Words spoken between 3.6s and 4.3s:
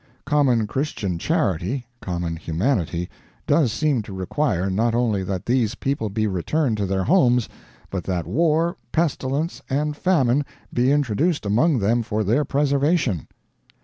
seem to